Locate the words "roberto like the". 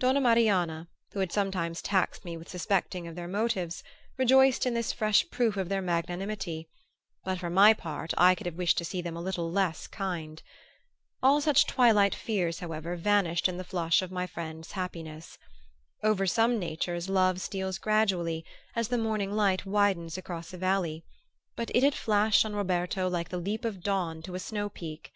22.56-23.38